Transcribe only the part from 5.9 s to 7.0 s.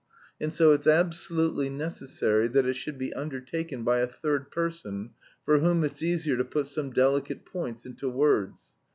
easier to put some